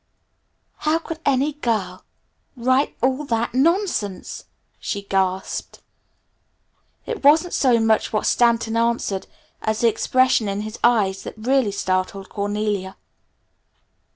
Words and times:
"How 0.77 0.97
could 0.97 1.19
any 1.27 1.53
girl 1.53 2.03
write 2.55 2.97
all 3.03 3.23
that 3.25 3.53
nonsense?" 3.53 4.45
she 4.79 5.03
gasped. 5.03 5.77
It 7.05 7.23
wasn't 7.23 7.53
so 7.53 7.79
much 7.79 8.11
what 8.11 8.25
Stanton 8.25 8.75
answered, 8.75 9.27
as 9.61 9.81
the 9.81 9.89
expression 9.89 10.49
in 10.49 10.61
his 10.61 10.79
eyes 10.83 11.21
that 11.21 11.35
really 11.37 11.71
startled 11.71 12.29
Cornelia. 12.29 12.97